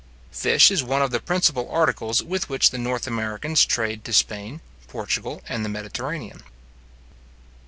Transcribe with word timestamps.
Fish 0.31 0.71
is 0.71 0.81
one 0.83 1.03
of 1.03 1.11
the 1.11 1.19
principal 1.19 1.69
articles 1.69 2.23
with 2.23 2.49
which 2.49 2.71
the 2.71 2.79
North 2.79 3.05
Americans 3.05 3.63
trade 3.63 4.03
to 4.03 4.11
Spain, 4.11 4.59
Portugal, 4.87 5.43
and 5.47 5.63
the 5.63 5.69
Mediterranean. 5.69 6.41